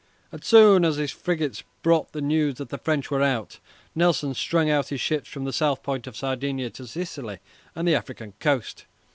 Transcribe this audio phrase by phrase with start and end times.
[0.31, 3.59] As soon as his frigates brought the news that the French were out,
[3.93, 7.37] Nelson strung out his ships from the south point of Sardinia to Sicily
[7.75, 8.85] and the African coast.